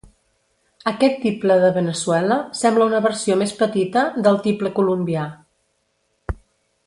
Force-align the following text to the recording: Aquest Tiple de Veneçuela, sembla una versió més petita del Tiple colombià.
Aquest 0.91 1.19
Tiple 1.25 1.57
de 1.63 1.67
Veneçuela, 1.75 2.37
sembla 2.61 2.87
una 2.91 3.03
versió 3.07 3.37
més 3.43 3.53
petita 3.61 4.05
del 4.29 4.41
Tiple 4.47 4.71
colombià. 4.79 5.27